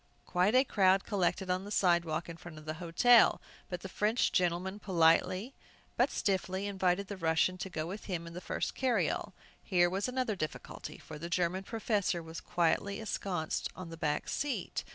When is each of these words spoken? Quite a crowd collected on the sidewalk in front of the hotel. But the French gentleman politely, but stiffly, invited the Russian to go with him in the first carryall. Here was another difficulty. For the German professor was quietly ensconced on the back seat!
Quite 0.25 0.55
a 0.55 0.63
crowd 0.63 1.05
collected 1.05 1.51
on 1.51 1.63
the 1.63 1.69
sidewalk 1.69 2.27
in 2.27 2.35
front 2.35 2.57
of 2.57 2.65
the 2.65 2.73
hotel. 2.81 3.39
But 3.69 3.81
the 3.81 3.87
French 3.87 4.31
gentleman 4.31 4.79
politely, 4.79 5.53
but 5.95 6.09
stiffly, 6.09 6.65
invited 6.65 7.05
the 7.05 7.17
Russian 7.17 7.55
to 7.59 7.69
go 7.69 7.85
with 7.85 8.05
him 8.05 8.25
in 8.25 8.33
the 8.33 8.41
first 8.41 8.73
carryall. 8.73 9.33
Here 9.61 9.91
was 9.91 10.07
another 10.07 10.35
difficulty. 10.35 10.97
For 10.97 11.19
the 11.19 11.29
German 11.29 11.61
professor 11.65 12.23
was 12.23 12.41
quietly 12.41 12.99
ensconced 12.99 13.69
on 13.75 13.89
the 13.89 13.95
back 13.95 14.27
seat! 14.27 14.83